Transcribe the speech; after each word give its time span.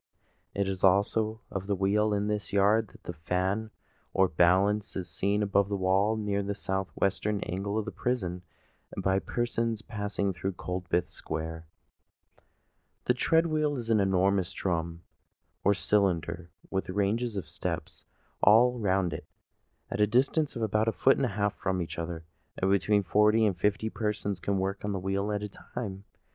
It 0.55 0.67
is 0.67 0.83
also 0.83 1.41
of 1.51 1.67
the 1.67 1.75
wheel 1.75 2.11
in 2.11 2.25
this 2.25 2.51
yard 2.51 2.87
that 2.87 3.03
the 3.03 3.13
fan, 3.13 3.69
or 4.15 4.27
balance, 4.27 4.95
is 4.95 5.07
seen 5.07 5.43
above 5.43 5.69
the 5.69 5.77
wall 5.77 6.17
near 6.17 6.41
the 6.41 6.55
south 6.55 6.89
western 6.95 7.39
angle 7.41 7.77
of 7.77 7.85
the 7.85 7.91
prison, 7.91 8.41
by 8.97 9.19
persons 9.19 9.83
passing 9.83 10.33
through 10.33 10.53
Coldbath 10.53 11.07
Square. 11.07 11.67
The 13.05 13.13
tread 13.13 13.45
wheel 13.45 13.75
is 13.77 13.91
an 13.91 13.99
enormous 13.99 14.51
drum, 14.53 15.03
or 15.63 15.75
cylinder, 15.75 16.49
with 16.71 16.89
ranges 16.89 17.35
of 17.37 17.47
steps 17.47 18.03
all 18.41 18.79
round 18.79 19.13
it, 19.13 19.27
at 19.91 20.01
a 20.01 20.07
distance 20.07 20.55
of 20.55 20.63
about 20.63 20.87
a 20.87 20.91
foot 20.91 21.17
and 21.17 21.27
a 21.27 21.37
half 21.37 21.53
from 21.53 21.79
each 21.79 21.99
other. 21.99 22.25
Between 22.59 23.03
forty 23.03 23.45
and 23.45 23.55
fifty 23.55 23.87
persons 23.91 24.39
can 24.39 24.57
work 24.57 24.83
on 24.83 24.93
the 24.93 24.99
wheel 24.99 25.31
at 25.31 25.41
one 25.41 25.49
time. 25.51 26.03